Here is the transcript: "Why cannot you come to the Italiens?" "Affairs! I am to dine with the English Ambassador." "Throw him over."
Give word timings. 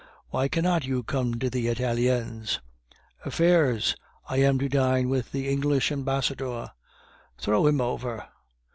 "Why 0.31 0.47
cannot 0.47 0.83
you 0.83 1.03
come 1.03 1.37
to 1.37 1.47
the 1.47 1.67
Italiens?" 1.67 2.59
"Affairs! 3.23 3.95
I 4.27 4.37
am 4.37 4.57
to 4.57 4.67
dine 4.67 5.09
with 5.09 5.31
the 5.31 5.47
English 5.47 5.91
Ambassador." 5.91 6.71
"Throw 7.37 7.67
him 7.67 7.79
over." 7.79 8.27